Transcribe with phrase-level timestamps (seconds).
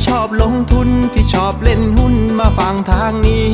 [0.00, 3.50] ที่ชอบลงทุนที่ชอบเล่นหุ้นมาฟังทางนี้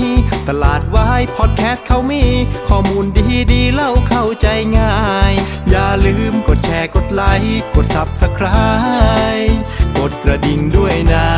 [0.49, 2.24] ตลาดวายพอดแคสต์เขามี
[2.69, 4.47] ข้อมูลดีดีเล่าเข้าใจ
[4.79, 4.97] ง่า
[5.30, 5.33] ย
[5.71, 9.54] อย่าลืมกดแชร์กดไลค์กด Subscribe
[9.98, 11.29] กดกระดิ่งด้วยนะ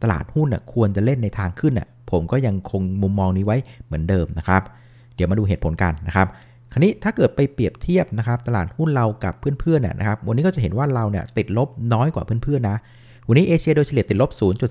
[0.05, 4.63] ตลาดหุ้นน่ะควรจะเล่นในทางขึ้นน่ะผมก็ยังคงมุมมองนี้ไว้เหมือนเดิมนะครับ
[5.15, 6.29] เดี๋ยวมาดูเหตุผลกันนะครับ
[6.73, 12.79] คราวนี้ถ้าเกิดไปเปรียบเทียบนะครับตลาดหุ้นเรากับเพื่อนๆเนี่ยนะครับวันนี้ก็จะเห็นว่าเราเนี่ยติดลบน้อยกว่าเพื่อนๆนะ
[13.29, 14.31] วันนี้เอเชียโดยเฉลี่ยติดลบ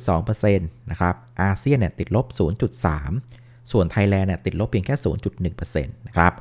[0.10, 2.26] 0.2%นะครับอาเซียนเนี่ยติดลบ
[3.00, 4.96] 0.3 ส่วนไทยแลนด์เนี่ยติดลบเพียงแค่
[5.42, 6.34] 0.1%นะครับ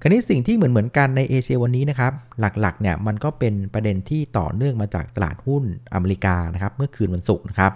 [0.00, 5.62] คราวนี้สิ่งที่เหมือนเหมือนกันในเอเชียวันนี้นะครับหลักๆเนี่ยมันก็เป็นประเด็นที่ต่อเนื่องมาจากตลาดหุ้น
[5.94, 7.72] อเมริกานะครับเมื่อคืนวันศุกร์นะครับ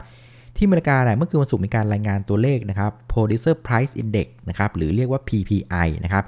[0.56, 6.24] ที่อเมริกาเนี่ยเมื่อคืนวันศุกร์มีการรายงานตัวเลขนะครับ Producer Price Index นะครับหรือเรียกว่า PPI นะครับ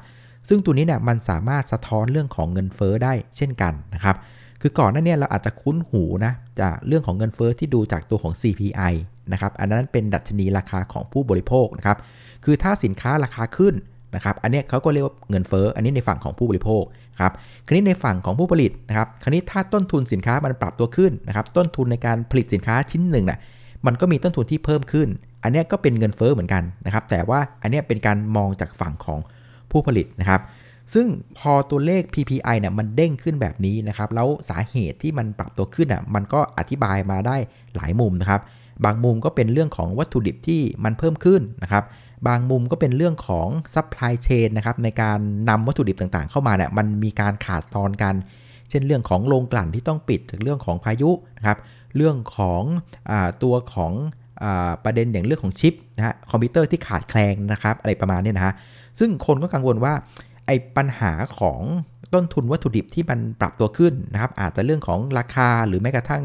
[0.48, 4.17] ซึ่งตัวนี้เนี่ยมันสามารถสะท้อนเรื่องของเงินเฟ้อได้เช่นกันนะครับ
[4.61, 8.95] คือก่อนหน้านี้เราอาจจะคุ้นหูนะจากเรื่องของเงินเฟ้อที่ดูจากตัวของ CPI
[9.33, 11.98] นะครับอันนั้นเป็นดัชนีราคาของผู้บริโภคนะครับ
[12.45, 13.75] คือถ้าสินค้าราคาขึ้น
[14.15, 16.83] นะครับอันนี้เขาก็เรียกว่าเงินเฟ้ออันนี้ในฝั่งของผู้บริโภค
[17.20, 17.33] ครับ
[17.67, 23.39] คราวนี้ในฝั่งของผู้ผลิตนะครับคราวนี้ถ้าต้นทุนสินค้ามันปรับตัวขึ้นนะครับต้นทุนในการผลิตสินค้าชิ้นหนึ่งน่ะ
[23.87, 25.09] มันก็มีต้นทุนที่เพิ่มขึ้น
[25.43, 29.20] อันนี้ก็เป็นเงินเฟ้อเหมือนกันนะครับ แต่ว่าอันนี้เป็นการมองจากฝั่งของ
[29.70, 30.41] ผู้ผลิตนะครับ
[30.94, 31.06] ซึ่ง
[31.38, 37.37] พอตัวเลข PPI เนี่ยมันเด้งขึ้นแบบนี้นะครับ แล้วสาเหตุที่มันปรับตัวขึ้นอะ มันก็อธิบายมาได้
[37.76, 38.41] หลายมุมนะครับ
[38.84, 41.84] บางมุมก็เป็นเรื่องของวัตถุดิบที่มันเพิ่มขึ้นนะครับ
[42.28, 48.15] บางมุมก็เป็นเรื่องของ supply chain นะครับในการนำวัตถุดิบต่างๆ เข้ามาเนี่ยมันมีการขาดตอนกัน
[48.72, 51.59] เช่นเรื่องของโรงกลั่นที่ต้องปิดจากเรื่องของพายุนะครับ
[51.97, 52.62] เรื่องของ
[53.10, 53.12] อ
[53.43, 53.93] ตัวของ
[54.43, 54.44] อ
[54.84, 58.55] ประเด็นอย่างเรื่องของชิปนะฮะคอมพิวเตอร์ที่ขาดแคลนนะครับ อะไรประมาณนี้นะฮะ
[58.99, 59.94] ซึ่งคนก็กังวลว่า
[60.47, 61.60] ไอ้ปัญหาของ
[62.15, 66.22] ต้นทุนวัตถุดิบที่มันปรับตัวขึ้นนะครับ อาจจะเรื่องของราคาหรือแม้กระทั่ง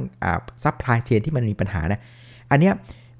[0.63, 2.01] supply chain ที่มันมีปัญหานะ
[2.51, 2.73] อันเนี้ย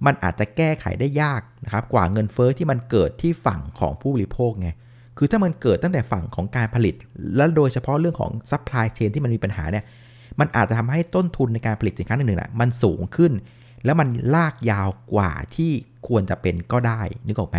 [0.05, 4.69] มันอาจจะแก้ไขได้ยากนะครับ กว่าเงินเฟ้อที่มันเกิดที่ฝั่งของผู้บริโภคไง
[5.17, 6.95] คือถ้ามันเกิดตั้งแต่ฝั่งของการผลิต
[7.35, 9.85] และโดยเฉพาะเรื่องของ supply chain ที่มันมีปัญหาเนี่ย
[10.39, 13.31] มันอาจจะทำให้ต้นทุนในการผลิตสินค้าหนึ่งๆน่ะมันสูงขึ้น
[13.85, 15.72] แล้วมันลากยาวกว่าที่
[16.07, 17.57] ควรจะเป็นก็ได้นึกออกไหม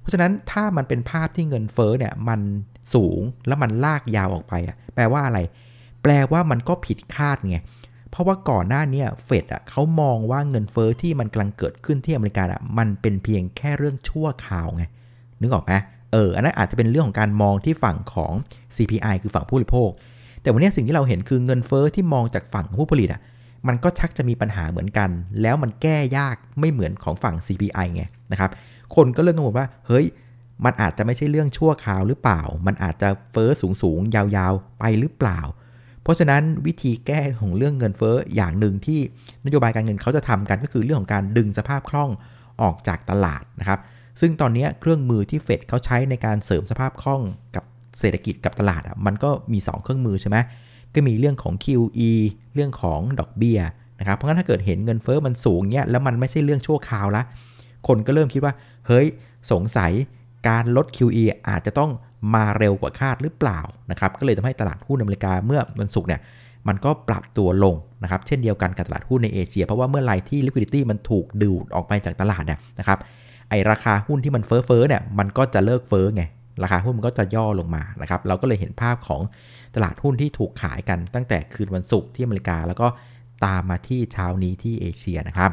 [0.00, 2.40] เพราะฉะนั้นถ้ามันเป็นภาพที่เงินเฟ้อเนี่ยมัน
[2.94, 5.38] สูงแล้วมันลากยาวออกไปอะแปลว่าอะไร
[6.02, 7.58] แปลว่ามันก็ผิดคาดไง
[8.10, 14.84] เพราะว่าก่อนหน้านี้เฟดอะเขามองว่าเงินเฟอ้อที่มันกำลังเกิดขึ้นที่อเมริกาอะมันเป็นเพียงแค่เรื่องชั่วคราวไง
[15.40, 15.72] นึกออกไหม
[16.12, 18.32] เอออันนั้นอาจจะเป็นเรื่องของการมองที่ฝั่งของ
[18.76, 19.90] CPI คือฝั่งผู้บริโภค
[20.42, 23.20] แต่วันนี้สิ่งที่เราเห็นคือเงินเฟอ้อที่มองจากฝั่งผู้ผลิตอะ
[23.68, 25.10] มันก็ชักจะมีปัญหาเหมือนกัน
[25.42, 28.02] แล้วมันแก้ยากไม่เหมือนของฝั่ง CPI ไง
[28.32, 28.50] นะครับ
[28.94, 30.06] คนก็เริ่มกังวลว่าเฮ้ย
[30.64, 33.50] มันอาจจะไม่ใช่เรื่องชั่วคราวหรือเปล่า มันอาจจะเฟอ้อ
[33.82, 35.40] สูงๆ ยาวๆ ไปหรือเปล่า
[36.02, 39.00] เพราะฉะนั้นวิธีแก้ของเรื่องเงินเฟอ้ออย่างหนึ่งที่
[39.44, 42.10] นโยบายการเงินเขาจะทำกันก็คือเรื่องของการดึงสภาพคล่อง
[42.62, 43.80] ออกจากตลาดนะครับ
[44.20, 47.22] ซึ่งตอนนี้เครื่องมือที่เฟดเขาใช้ในการเสริมสภาพคล่อง
[47.54, 47.64] กับ
[47.98, 50.36] เศรษฐกิจกับตลาดอะมันก็มี 2 เครื่องมือใช่ไหม
[50.94, 52.12] ก็มีเรื่องของ QE
[52.54, 53.60] เรื่องของดอกเบี้ย
[53.98, 57.22] นะครับเพราะงั้นถ้าเกิดเห็นเงินเฟอ้อมันสูงเนี้ยแล้วมันไม่ใช่เรื่องชั่วคราวละ
[57.86, 58.54] คนก็เริ่มคิดว่า
[58.86, 59.06] เฮ้ย
[59.52, 59.92] สงสัย
[60.48, 61.90] การลด QE อาจจะต้อง
[62.34, 63.60] มาเร็วกว่าคาดหรือเปล่า
[63.90, 66.20] นะครับก็เลยทำให้ตลาดหุ้นอเมริกาเมื่อวันศุกร์เนี่ย
[66.68, 72.98] มันก็ปรับตัวลงนะครับเช่นเดียวกันกับตลาดหุ้นในเอเชีย เพราะว่าเมื่อไรที่ liquidity มันถูกดูดออกไปจากตลาดเนี่ยนะครับ
[73.50, 76.22] ไอราคาหุ้นที่มันเฟ้อเฟ้อเนี่ยมันก็จะเลิกเฟ้อไง
[76.62, 79.22] ราคาหุ้นมันก็จะย่อลงมานะครับเราก็เลยเห็นภาพของ
[79.74, 82.86] ตลาดหุ้นที่ถูกขายกันตั้งแต่คืนวันศุกร์ที่อเมริกา แล้วก็
[83.44, 85.50] ตามมาที่เช้านี้ที่เอเชียนะครับ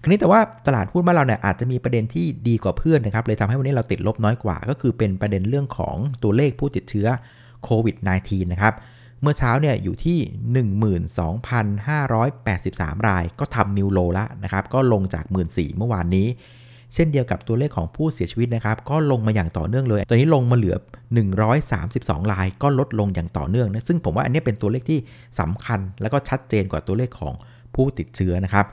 [0.00, 7.08] คราวนี้แต่ว่าตลาดหุ้นบ้านเราเนี่ยอาจจะมีประเด็นที่ดีกว่าเพื่อนนะครับเลยทำให้วันนี้เราติดลบน้อยกว่า ก็คือเป็นประเด็นเรื่องของตัวเลขผู้ติดเชื้อ
[7.64, 8.74] โควิด -19 นะครับ
[9.22, 10.18] เมื่อเช้าเนี่ยอยู่ที่
[11.82, 16.26] 12,583 ราย ก็ทำนิวโลละนะครับ ก็ลงจาก 14,000เมื่อวานนี้
[16.94, 20.76] เช่นเดียวกับตัวเลขของผู้เสียชีวิตนะครับ ก็ลงมาอย่างต่อเนื่องเลย ตอนนี้ลงมาเหลือ
[21.54, 24.98] 132รายก็ลดลงอย่างต่อเนื่องนะซึ่งผมว่าอันนี้เป็นตัวเลขที่
[25.40, 27.34] สำคัญ แล้วก็ชัดเจนกว่าตัวเลขของ
[27.74, 28.66] ผู้ติดเชื้อนะครับ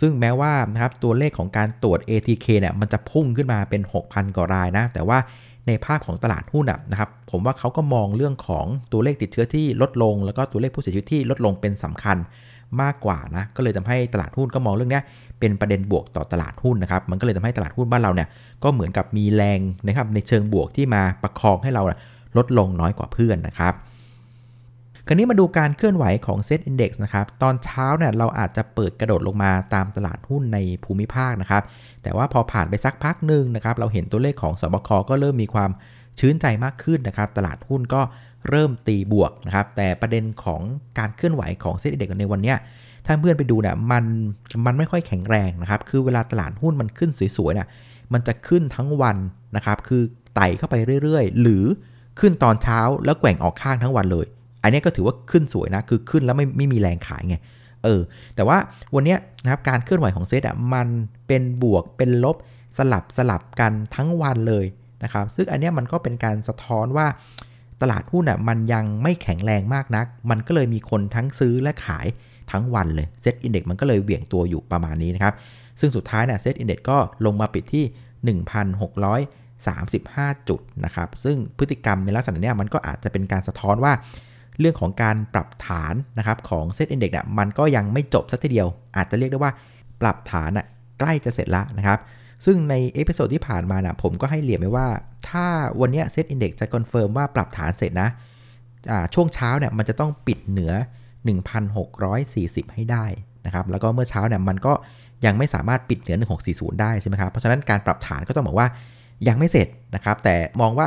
[0.00, 5.18] ซึ่งแม้ว่านะครับตัวเลขของการตรวจ ATK เนี่ยมันจะพุ่งขึ้นมาเป็น 6,000 กว่ารายนะ แต่ว่า
[5.66, 12.16] ในภาพของตลาดหุ้นนะครับ ผมว่าเขาก็มองเรื่องของตัวเลขติดเชื้อที่ลดลง แล้วก็ตัวเลขผู้เสียชีวิตที่ลดลงเป็นสำคัญ
[12.82, 15.00] มากกว่านะก็เลยทำให้ตลาดหุ้นก็มองเรื่องนี้
[15.40, 18.28] เป็นประเด็นบวกต่อตลาดหุ้นนะครับมันก็เลยทำให้ตลาดหุ้นบ้านเราเนี่ย
[18.64, 21.82] ก็เหมือนกับมีแรงนะครับในเชิงบวกที่มาประคองให้เรา
[22.36, 23.74] ลดลงน้อยกว่าเพื่อนนะครับ
[25.06, 31.62] คราวนี้มาดูการเคลื่อนไหวของเซ็ตอินดี x นะครับ ตอนเช้าเนี่ยเราอาจจะเปิดกระโดดลงมาตามตลาดหุ้นในภูมิภาคนะครับ
[32.02, 35.70] แต่ว่าพอผ่านไปสักพักหนึ่งนะครับ เราเห็นตัวเลขของศบคก็เริ่มมีความ
[36.18, 38.00] ชื่นใจมากขึ้นนะครับ ตลาดหุ้นก็
[38.48, 40.60] เริ่มตีบวกนะครับ แต่ประเด็นของ
[40.98, 42.54] การเคลื่อนไหวของเซตอินดี x ในวันนี้
[43.06, 44.04] ถ้าเพื่อนไปดูเนี่ยมัน
[44.66, 47.68] มันไม่ค่อยแข็งแรงนะครับ คือเวลาตลาดหุ้นมันขึ้นสวยๆเนี่ย
[48.12, 49.16] มันจะขึ้นทั้งวัน
[49.56, 50.02] นะครับ คือ
[50.34, 51.64] ไต่เข้าไปเรื่อยๆ หรือ
[52.20, 54.26] ขึ้นตอนเช้าแล้วแกว่งออกข้างทั้งวันเลย
[54.62, 57.36] อันนี้ก็ถือว่าขึ้นสวยนะ คือขึ้นแล้วไม่ไม่มีแรงขายไง
[57.84, 58.00] เออ
[58.36, 58.58] แต่ว่า
[58.94, 60.88] วันนี้นะครับการเคลื่อนไหวของเซตอะมัน
[61.26, 62.36] เป็นบวกเป็นลบ
[62.76, 64.64] สลับสลับกันทั้งวันเลย
[65.04, 67.06] นะครับ ซึ่งอันนี้มันก็เป็นการสะท้อนว่า
[67.82, 72.06] ตลาดหุ้นอะมันยังไม่แข็งแรงมากนัก มันก็เลยมีคนทั้งซื้อและขาย
[72.50, 75.34] ทั้งวันเลยเซตอินเด็กมันก็เลยเหวี่ยงตัวอยู่ประมาณนี้นะครับ
[75.80, 77.84] ซึ่งสุดท้ายเนี่ย SET Index ก็ลงมาปิดที่
[79.56, 83.92] 1,635 จุดนะครับ ซึ่งพฤติกรรมในลักษณะนี้มันก็อาจจะเป็นการสะท้อนว่า
[84.60, 89.52] เรื่องของการปรับฐานนะครับของ SET Index เนี่ยมันก็ยังไม่จบซะทีเดียว อาจจะเรียกได้ว่า
[90.00, 90.66] ปรับฐานอะ
[90.98, 91.98] ใกล้จะเสร็จแล้วนะครับ
[92.44, 94.88] ซึ่งใน episode ที่ผ่านมานะผมก็ให้เหลี่ยมไว้ว่า
[95.28, 95.46] ถ้า
[95.80, 98.08] วันนี้ SET Index จะ confirm ว่าปรับฐานเสร็จนะ
[99.14, 100.72] ช่วงเช้าเนี่ยมันจะต้องปิดเหนือ
[101.54, 103.04] 1,640 ให้ได้
[103.46, 104.72] นะครับแล้วก็เมื่อเช้าเนี่ยมันก็
[105.26, 106.16] ยังไม่สามารถปิดเหนือ
[106.48, 108.68] 1640 ได้ใช่ไหมครับเพราะฉะนั้นการปรับฐานก็ต้องบอกว่า
[109.28, 110.86] ยังไม่เสร็จนะครับแต่มองว่า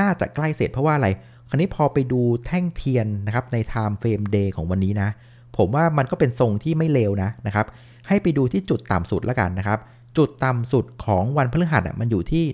[0.00, 1.08] น่าจะใกล้เสร็จเพราะว่าอะไร
[1.48, 5.08] คราวนี้พอไปดูแท่งเทียนนะครับใน Time Frame Day ของวันนี้นะ
[5.56, 7.66] ผมว่ามันก็เป็นทรงที่ไม่เลวนะนะครับ
[8.08, 9.78] ให้ไปดูที่จุดต่ำสุดแล้วกันนะครับ
[10.16, 12.44] จุดต่ำสุดของวันพฤหัสมันอยู่ที่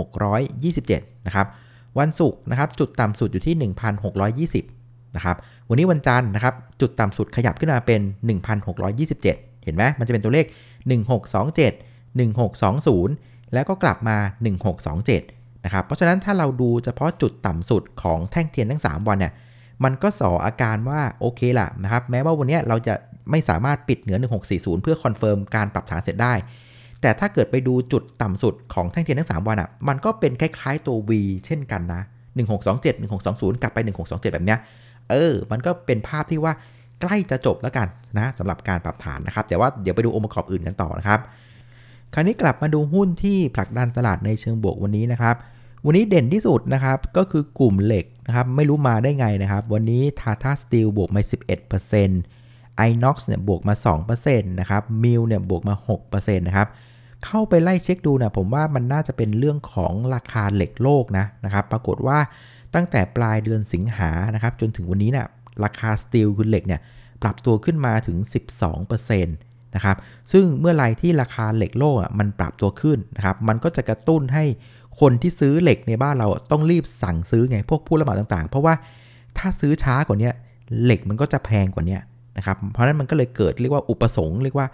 [0.00, 1.46] 1,627 นะครับ
[1.98, 3.72] วันศุกร์นะครับจุดต่ำสุดอยู่ที่
[4.64, 5.36] 1,620 นะครับ
[5.68, 8.00] วันนี้วันจันทร์นะครับจุดต่ำสุดขยับขึ้นมาเป็น
[8.82, 9.22] 1,627
[9.64, 10.46] เห็นไหมมันจะเป็นตัวเลข
[11.18, 14.16] 1627 1620 แล้วก็กลับมา
[14.90, 19.32] 1627 นะครับ เพราะฉะนั้นถ้าเราดูเฉพาะจุดต่ำสุดของแท่งเทียนทั้ง 3 วันเนี่ย
[19.84, 22.94] มันก็ส่ออาการว่าโอเคละนะครับ แม้ว่าวันนี้เราจะ
[23.30, 24.18] ไม่สามารถปิดเหนือ
[24.50, 26.34] 1640 เพื่อ confirm การปรับฐานเสร็จได้
[27.00, 31.10] แต่ถ้าเกิดไปดูจุดต่ำสุดของแท่งเทียนทั้ง 3 วันอะ มันก็เป็นคล้ายๆตัว V
[31.46, 32.02] เช่นกันนะ
[32.56, 34.58] 1627 1620 กลับไป 1627 แบบเนี้ย
[35.10, 36.52] เออ มันก็เป็นภาพที่ว่า
[37.00, 37.88] ใกล้จะจบแล้วกัน
[38.18, 41.20] นะสำหรับการปรับฐานนะครับ แต่ว่าเดี๋ยวไปดูองค์ประกอบอื่นกันต่อนะครับ
[42.14, 45.36] คราวนี้กลับมาดูหุ้นที่ผลักดันตลาดในเชิงบวกวันนี้นะครับ
[45.86, 51.22] วันนี้เด่นที่สุดนะครับ ก็คือกลุ่มเหล็กนะครับ ไม่รู้มาได้ไงนะครับ วันนี้ Tata Steel บวกมา
[52.00, 53.74] 11% Inox เนี่ยบวกมา
[54.12, 55.74] 2%นะครับ มิลเนี่ยบวกมา
[56.06, 56.68] 6%นะครับ
[57.26, 62.18] เข้าไปไล่เช็คดูนะผมว่ามันน่าจะเป็นเรื่องของราคาเหล็กโลกนะนะครับ ปรากฏว่า
[62.74, 65.26] ตั้งแต่ปลายเดือนสิงหานะครับ จนถึงวันนี้เนะี่ย
[65.64, 66.80] ราคาสตีลคือเหล็กเนี่ย
[67.22, 68.18] ปรับตัวขึ้นมาถึง
[68.72, 69.96] 12%นะครับ
[70.32, 74.44] ซึ่งเมื่อไรที่ราคาเหล็กโลกอะมันปรับตัวขึ้นนะครับ มันก็จะกระตุ้นให้
[75.00, 78.74] คนที่ซื้อเหล็กในบ้านเราต้องรีบสั่งซื้อไงพวกผู้รับเหมาต่างๆ เพราะว่า
[79.38, 80.30] ถ้าซื้อช้ากว่านี้
[80.82, 81.98] เหล็กมันก็จะแพงกว่านี้
[82.36, 84.68] นะครับ เพราะนั้นมันก็เลยเกิดเรียกว่าอุปสงค์เรียกว่า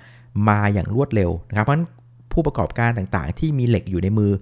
[0.48, 1.86] มาอย่างรวดเร็วนะครับ เพราะนั้น
[2.36, 4.32] ผู้ประกอบการต่างๆ ที่มีเหล็กอยู่ในมือ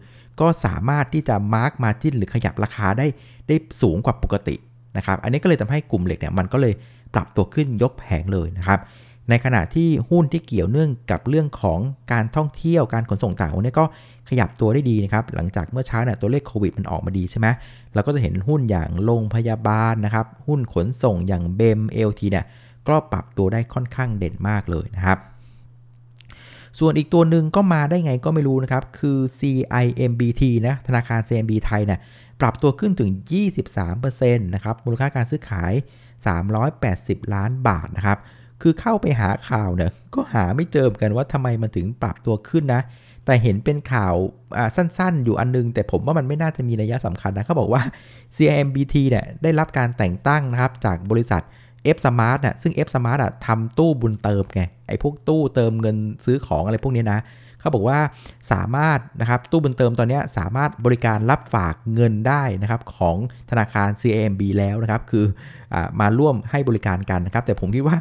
[0.41, 3.07] ก็สามารถที่จะมาร์กมาจิ้นหรือขยับราคาได้
[3.49, 4.57] ได้สูงกว่าปกติ
[4.97, 6.75] นะครับ อันนี้ก็เลยทำให้กลุ่มเหล็กเนี่ยมันก็เลย
[7.15, 8.81] ปรับตัวขึ้นยกแผงเลยนะครับ
[9.29, 11.79] ในขณะที่หุ้นที่เกี่ยวเนื่องกับเรื่องของ
[12.13, 13.85] การท่องเที่ยวการขนส่งต่างวันนี้ก็
[14.29, 17.47] ขยับตัวได้ดีนะครับ หลังจากเมื่อเช้าเนี่ยตัวเลขโควิดมันออกมาดีใช่ไหม
[17.95, 22.47] เราก็จะเห็นหุ้นอย่างโรงพยาบาลนะครับ หุ้นขนส่งอย่างเบมเอลทีเนี่ย
[22.89, 25.19] ก็ปรับตัวได้ค่อนข้างเด่นมากเลยนะครับ
[26.79, 32.01] ส่วนอีกตัวหนึ่งก็มาได้ไงก็ไม่รู้นะครับ คือ CIMBT นะธนาคาร CMB ไทยเนี่ย
[32.41, 33.11] ปรับตัวขึ้นถึง
[33.69, 35.73] 23%นะครับมูลค่าการซื้อขาย
[36.55, 38.19] 380 ล้านบาทนะครับ
[38.63, 42.83] คือเข้าไปหาข่าวเนี่ยก็หาไม่เจอกันว่าทำไมมันถึงปรับตัวขึ้นนะ
[43.27, 44.15] แต่เห็นเป็นข่าว
[44.77, 47.83] สั้นๆ อยู่อันนึง แต่ผมว่ามันไม่น่าจะมีนัยสำคัญนะเขาบอกว่า
[48.37, 51.43] CIMBT เนี่ยได้รับการแต่งตั้งนะครับจากบริษัท
[51.97, 57.21] F Smart น่ะซึ่ง F Smart อะทำตู้บุญเติมไงไอ้พวกตู้เติมเงินซื้อของอะไรพวกนี้นะ
[57.61, 57.99] เขาบอกว่า
[58.53, 63.17] สามารถนะครับตู้บุญเติมตอนนี้สามารถบริการรับฝากเงินได้นะครับของ
[63.51, 65.25] ธนาคาร CIMB แล้วนะครับคือ
[65.75, 67.97] อมาร่วมให้บริการกันนะครับแต่ผมคิดว่า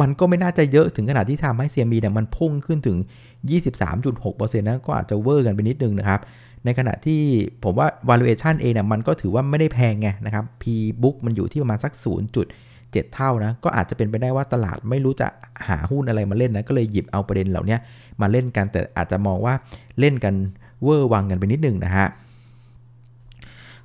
[0.00, 2.98] มันก็ไม่น่าจะเยอะถึงขนาดที่ทำให้ CMB เนี่ยมันพุ่งขึ้นถึง
[3.78, 6.20] 23.6%นะก็อาจจะเวอร์กันไปนิดนึงนะครับ
[6.64, 7.20] ในขณะที่
[7.64, 10.64] ผมว่า valuation เองเนี่ยมันก็ถือว่าไม่ได้แพงไงนะครับ P
[11.02, 11.92] book มันอยู่ที่ประมาณสัก
[13.00, 15.28] 7 เท่านะ ก็อาจจะเป็นไปได้ว่าตลาดไม่รู้จะ
[15.68, 17.76] หาหุ้นอะไรมาเล่นนะ ก็เลยหยิบเอาประเด็นเหล่านี้
[18.20, 19.54] มาเล่นกัน แต่อาจจะมองว่า
[20.00, 20.34] เล่นกัน
[20.82, 22.06] เวอร์วังกันไปนิดนึงนะฮะ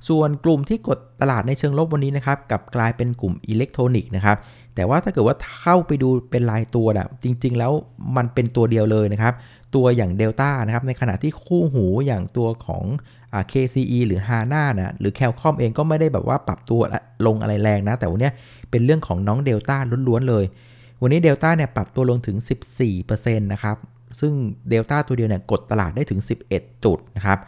[0.08, 4.36] ส่วนกลุ่มที่กดตลาดในเชิงลบวันนี้นะครับกับกลายเป็นกลุ่มอิเล็กทรอนิกส์นะครับ
[4.74, 7.72] แต่ว่าถ้าเกิดว่าเข้าไปดูเป็นรายตัวนะจริง ๆ แล้ว
[8.16, 9.34] มันเป็นตัวเดียวเลยนะครับ
[9.74, 12.84] ตัวอย่างเดลต้านะครับในขณะที่คู่หูอย่างตัวของ
[13.52, 16.80] KCE หรือ HANA นะหรือ Calcom เองก็ไม่ได้แบบว่าปรับตัว
[17.26, 18.30] ลงอะไรแรงนะ แต่วันนี้
[18.70, 19.76] เป็นเรื่องของน้องเดลต้า
[20.08, 20.44] ล้วนๆเลย
[21.02, 22.36] วันนี้เดลต้าเนี่ยปรับตัวลงถึง
[22.90, 23.76] 14%นะครับ
[24.20, 24.32] ซึ่ง
[24.68, 26.20] เดลต้าตัวเดียวเนี่ยกดตลาดได้ถึง
[26.52, 27.38] 11 จุดนะครับ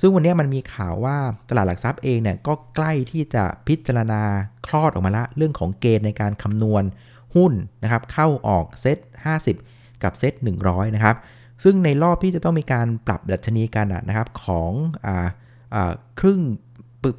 [0.00, 1.16] ซึ่งวันนี้มันมีข่าวว่า
[1.48, 4.22] ตลาดหลักทรัพย์เองเนี่ยก็ใกล้ที่จะพิจารณา
[4.66, 6.84] คลอดออกมาละ เรื่องของเกณฑ์ในการคำนวณ
[7.34, 7.52] หุ้น
[7.82, 8.98] นะครับเข้าออกเซ็ต
[9.50, 10.32] 50 กับเซ็ต
[10.64, 11.16] 100 นะครับ
[11.64, 14.70] ซึ่งในรอบที่จะต้องมีการปรับดัชนีกันนะครับของ
[15.06, 15.08] อ
[16.20, 16.40] ครึ่ง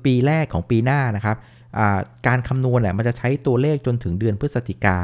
[0.06, 1.38] ปีแรกของปีหน้านะครับ
[2.28, 4.98] การคำนวณเนี่ยมันจะใช้ตัวเลขจนถึงเดือนพฤศจิกา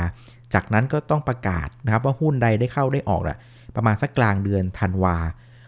[0.54, 3.38] จากนั้นก็ต้องประกาศนะครับว่าหุ้นใดได้เข้าได้ออกแหละ
[3.76, 5.18] ประมาณสักกลางเดือนธันวา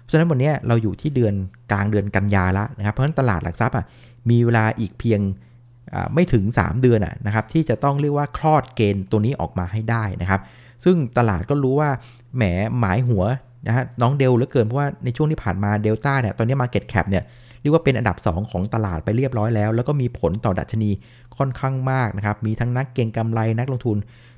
[0.08, 1.34] เพราะฉะนั้นวันนี้เราอยู่ที่เดือน
[1.72, 3.86] กลางเดือนกันยาแล้วนะครับ เพราะฉะนั้นตลาดหลักทรัพย์อะ
[4.30, 5.20] มีเวลาอีกเพียง
[6.14, 10.42] ไม่ถึง 3 เดือนนะครับที่จะต้องเรียกว่าคลอดเกณฑ์ตัวนี้ออกมาให้ได้นะครับ
[10.84, 11.90] ซึ่งตลาดก็รู้ว่า
[12.36, 12.44] แหม
[12.80, 13.24] หมายหัว
[13.68, 17.24] นะฮะน้องเดลเหลือเกินเพราะว่าในช่วงที่ผ่านมาเดลต้าเนี่ยตอนนี้ market cap เนี่ย
[17.62, 20.90] เรียกว่าเป็นอันดับ 2 ของตลาดไปเรียบร้อยแล้ว แล้วก็มีผลต่อดัชนี
[21.38, 23.98] ค่อนข้างมากนะครับ มีทั้งนักเก็งกำไรนักลงทุน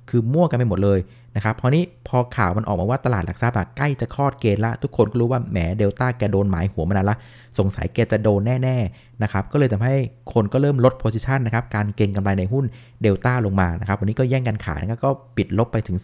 [0.10, 1.00] คือมั่วกันไปหมดเลย
[1.36, 7.18] นะครับเพราะนี้พอข่าวมันออกมาว่าตลาดหลักทรัพย์ใกล้จะคลอดเกณฑ์ละทุกคนก็รู้ว่าแหมเดลต้าแกโดนหมายหัวมานานละ
[7.60, 9.96] สงสัยแกจะโดนแน่ๆนะครับก็เลยทำให้
[10.34, 12.66] คนก็เริ่มลดโพซิชันนะครับการเก็งกำไรในหุ้น
[13.02, 15.98] เดลต้าลงมานะครับวันนี้ก็แย่งกันขายนะครับก็ปิดลบไปถึง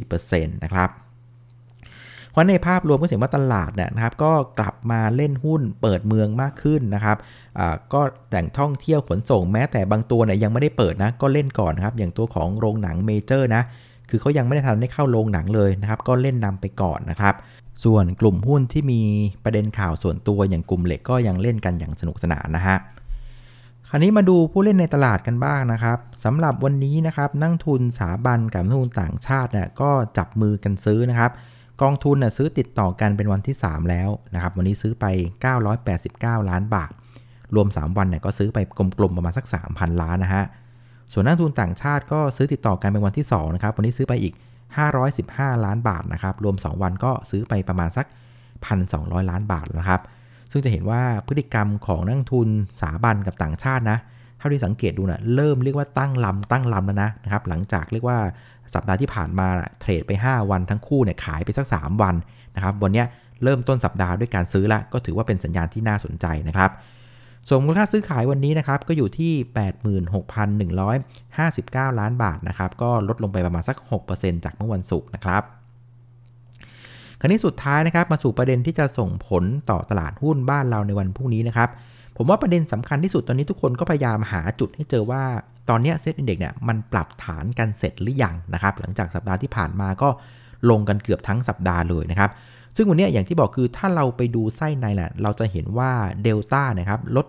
[0.00, 0.90] 14%นะครับ
[2.38, 7.16] ราะในภาพรวมก็ถือว่าตลาดเนี่ยนะครับก็กลับมาเล่นหุ้นเปิดเมืองมากขึ้นนะครับ
[7.92, 13.62] ก็แต่งท่องเที่ยวขนส่งแม้แต่บางตัวเนี่ยยังไม่ได้เปิดนะก็เล่นก่อนนะครับอย่างตัวของโรงหนังเมเจอร์นะ
[14.10, 17.34] คือเขายังไม่ได้ทันได้เข้าโรงหนังเลยนะครับก็เล่นนำไปก่อนนะครับ
[17.84, 19.00] ส่วนกลุ่มหุ้นที่มี
[19.44, 22.76] ประเด็นข่าวส่วนตัวอย่างกลุ่มเหล็กก็ยังเล่นกันอย่างสนุกสนานนะฮะ
[23.88, 31.30] คราวนี้มาดูผู้เล่นในตลาดกันบ้างนะครับสำหรับวันนี้นะครับนักทุนสถาบันกับนักทุนต่างชาติเนี่ยก็จับมือกันซื้อนะครับ
[31.82, 35.04] กองทุนน่ยซื้อติดต่อกันเป็นวันที่ 3 แล้วนะครับ วันนี้ซื้อไป
[35.74, 36.92] 989 ล้านบาท
[37.54, 38.58] รวม 3 วันเนี่ยก็ซื้อไป
[38.98, 40.44] กลมๆประมาณสัก 3,000 ล้านนะฮะ
[41.12, 44.34] ส่วนนักทุนต่างชาติก็ซื้อติดต่อกันเป็นวันที่2นะครับ วันนี้ซื้อไปอีก
[44.98, 48.06] 515 ล้านบาทนะครับ รวม 2 วันก็ซื้อไปประมาณสัก
[48.68, 50.00] 1,200 ล้านบาทนะครับ
[50.50, 52.48] ซึ่งจะเห็นว่าพฤติกรรมของนักทุน
[52.80, 53.98] สาบันกับต่างชาตินะ
[54.38, 58.18] เท่าที่สังเกตดูนะเริ่มเรียกว่าตั้งลำตั้งลำแล้วนะนะครับหลังจากเรียกว่า
[58.74, 59.46] สัปดาห์ที่ผ่านมา
[59.80, 62.14] เทรดไป 5 วันทั้งคู่เนี่ยขายไปสัก 3 วัน
[62.54, 63.04] นะครับวันนี้
[63.42, 66.70] เริ่มต้นสัปดาห์ด้วยการซื้อละก็ถือว่าเป็นสัญญาณที่น่าสนใจนะครับ
[67.48, 69.32] ส่วนมูลค่าซื้อขายวันนี้นะครับก็อยู่ที่
[70.66, 73.76] 86,159 ล้านบาทนะครับก็ลดลงไปประมาณสัก
[74.10, 75.42] 6%จากเมื่อวันศุกร์นะครับ
[77.20, 81.68] คราวนี้สุดท้ายนะครับมาสู่ประเด็นที่จะส่งผลต่อตลาดหุ้นบ้านเราในวันพรุ่งนี้นะครับ
[82.18, 85.22] ผมว่าประเด็นสำคัญที่สุดตอนนี้ทุกคนก็พยายามหาจุดให้เจอว่า
[85.70, 90.08] ตอนนี้เซ็ตอินเด็กซ์เนี่ยมันปรับฐานกันเสร็จหรือยังนะครับ หลังจากสัปดาห์ที่ผ่านมาก็
[90.70, 92.30] ลงกันเกือบทั้งสัปดาห์เลยนะครับ
[92.76, 95.90] ซึ่งวันนี้อย่างที่บอกคือถ้าเราไปดูไส้ในแหละเราจะเห็นว่า
[96.22, 97.26] เดลต้านะครับลด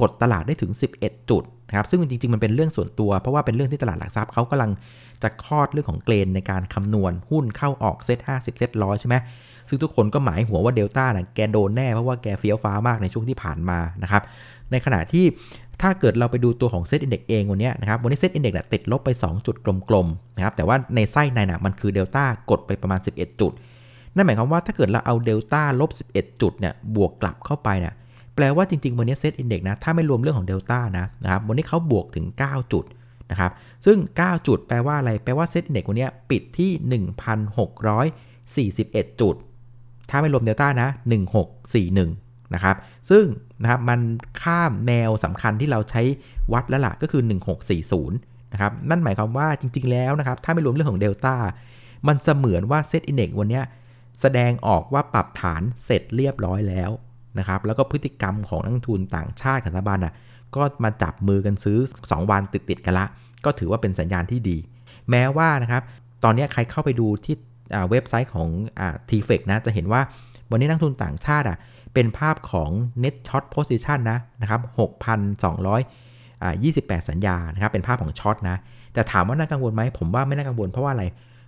[0.00, 4.70] กดตลาดได้ถึง 11 จุดนะครับซึ่งจริง ๆ มันเป็นเรื่องส่วนตัว เพราะว่าเป็นเรื่องที่ตลาดหลักทรัพย์เขากำลัง
[5.22, 9.14] จะคลอดเรื่องของเกณฑ์ในการคำนวณหุ้นเข้าออก SET50 SET ร้อยใช่ไหม
[9.68, 14.22] ซึ่งทุกคนก็หมายหัวว่าเดลต้านะแกโดนแน่เพราะว่าแกเฟี้ยวฟ้าวมากในช่วงที่ผ่านมานะครับ
[14.70, 15.24] ในขณะที่
[15.82, 19.56] ถ้าเกิดเราไปดูตัวของ SET index เองวันนี้นะครับ วันนี้ SET index ติดลบไป 2 จุด
[19.88, 23.52] กลมๆนะครับ แต่ว่าในไส้ในนะมันคือเดลต้ากดไปประมาณ 11 จุด
[24.14, 27.94] นั่นหมายความว่าถ้าเกิดเราเอาเดลต้าลบ 11 จุดเนี่ยบวกกลับเข้าไปเนี่ย
[28.34, 32.84] แปลว่าจริงๆ วันนี้ SET index นะ ถ้าไม่รวมเรื่องของเดลต้านะนะครับ วันนี้เขาบวกถึง 9 จุด
[33.30, 33.52] นะครับ
[33.84, 36.70] ซึ่ง 9 จุดแปลว่าอะไร แปลว่า SET index วันนี้ปิดที่
[38.70, 39.36] 1,641 จุด
[40.10, 40.88] ถ้าไม่รวมเดลต้านะ
[41.50, 42.76] 1641 นะครับ
[43.10, 43.24] ซึ่ง
[43.62, 44.00] นะครับมัน
[44.42, 46.02] ข้ามแนวสำคัญที่เราใช้
[46.52, 47.22] วัดแล้วล่ะก็คือ
[47.88, 51.34] 1640 นะครับ นั่นหมายความว่าจริง ๆ แล้วนะครับ ถ้าไม่รวมเรื่องของเดลต้า
[52.08, 53.60] มันเสมือนว่า SET index วันนี้
[54.20, 56.90] แสดงออกว่าปรับฐานเสร็จเรียบร้อยแล้ว
[57.38, 60.12] นะครับ แล้วก็พฤติกรรมของนักลงทุนต่างชาติกับสถาบันอะ
[60.56, 63.06] ก็มาจับมือกันซื้อ 2 วันติดๆกันละ
[63.44, 64.56] ก็ถือว่าเป็นสัญญาณที่ดี
[65.10, 65.82] แม้ว่านะครับ
[66.24, 67.36] ตอนนี้ใครเข้าไปดูที่
[67.90, 68.48] เว็บไซต์ของ
[69.08, 70.00] TFEX นะ จะเห็นว่า
[70.50, 71.58] วันนี้นักลงทุนต่างชาติอะ
[71.94, 72.70] เป็นภาพของ
[73.02, 74.60] net short position นะนะครับ
[76.24, 78.56] 6,228 สัญญานะครับเป็นภาพของ short นะ
[78.94, 81.04] แต่ถามว่าน่ากังวลไหมผมว่าไม่น่ากังวลเพราะว่าอะไร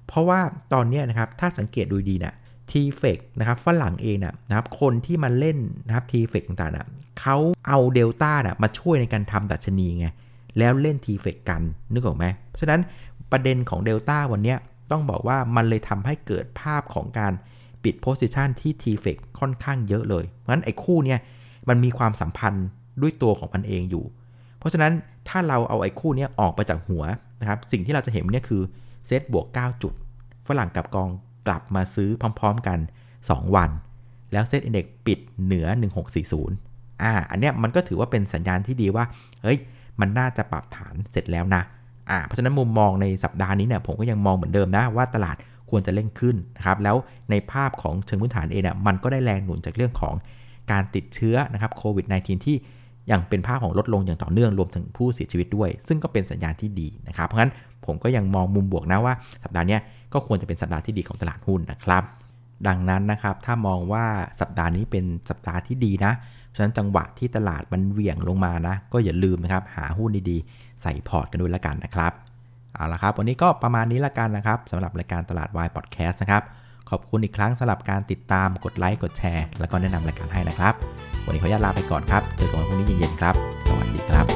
[0.06, 0.40] เพราะว่า
[0.72, 2.34] ตอนนี้นะครับถ้าสังเกตดูดีเนะ
[2.70, 4.16] ทีเฟกนะครับฝรั่งเอง
[4.48, 6.88] นะครับคนที่มาเล่นนะครับทีเฟกต่างๆนะ
[7.20, 7.36] เขา
[7.68, 10.06] เอาเดลต้านะมาช่วยในการทำดัชนีไง
[10.58, 12.80] แล้วเล่นทีเฟกกันนึกออกไหมเพราะฉะนั้น
[13.32, 14.54] ประเด็นของเดลต้าวันนี้
[14.90, 17.32] ต้องบอกว่ามันเลยทำให้เกิดภาพของการ
[17.84, 21.18] ปิดโพสิชันที่ทีเฟกค่อนข้างเยอะเลยเพราะฉะนั้นไอ้คู่เนี้ย
[21.68, 22.66] มันมีความสัมพันธ์
[23.02, 24.04] ด้วยตัวของมันเองอยู่
[24.58, 24.92] เพราะฉะนั้น
[25.28, 27.02] ถ้าเราเอาไอ้คู่นี้ออกไปจากหัว
[27.40, 28.62] นะครับ สิ่งที่เราจะเห็นเนี่ยคือ
[29.06, 29.92] เซตบวก 9 จุด
[30.48, 31.08] ฝรั่งกับกอง
[31.46, 32.78] กลับมาซื้อพร้อมๆกัน
[33.20, 33.70] 2 วัน
[34.32, 35.66] แล้วเซตอินเด็กปิดเหนือ
[36.34, 39.04] 1640 อ่า อันเนี้ยมันก็ถือว่าเป็นสัญญาณที่ดีว่า
[39.42, 39.58] เฮ้ย
[40.00, 41.62] มันน่าจะปรับฐานเสร็จแล้วนะ
[42.10, 45.36] อ่าเพราะฉะนั้นมุมมองในสัปดาห์นี้เนี่ยผมก็ยังมองเหมือนเดิมนะว่าตลาด
[45.70, 46.96] ควรจะเร่งขึ้นนะครับแล้ว
[47.30, 50.14] ในภาพของเชิงพื้นฐานเองเนี่ยมันก็ได้แรงหนุนจากเรื่องของ
[50.70, 52.56] การติดเชื้อนะครับโควิด -19 ที่
[53.10, 57.52] ยังเป็นภาพของลดลงอย่างต่อเนื่องรวมถึงผู้เสียชีวิตด้วย ซึ่งก็เป็นสัญญาณที่ดีนะครับเพราะงั้น
[57.86, 59.78] ผมก็ยังมองมุมบวกนะว่า สัปดาห์นี้
[60.12, 62.02] ก็ควรจะเป็นสัปดาห์ที่ดีของตลาดหุ้นนะครับ
[62.66, 64.04] ดังนั้นนะครับถ้ามองว่า
[64.40, 66.12] สัปดาห์นี้เป็นสัปดาห์ที่ดีนะ
[66.54, 72.12] ฉะนั้นจังหวะที่ตลาดมันเหวี่ยงลงมานะก็อย่าลืมนะครับหาหุ้นดีๆ ใส่พอร์ตกันด้วยละกันนะครับ
[72.74, 76.42] เอาละครับ วันนี้ก็ประมาณนี้ละกันนะครับสำหรับรายการตลาดวายพอดแคสต์นะครับ
[76.90, 80.74] ขอบคุณอีกครั้งสำหรับการติดตามกดไลค์กดแชร์ แล้วก็แนะนำรายการให้นะครับ
[81.24, 83.34] วันนี้ขออนุญาตลาไปก่อนครับเจอกันวันพรุ่งนี้เย็นๆครับ
[83.66, 84.35] สวัสดีครับ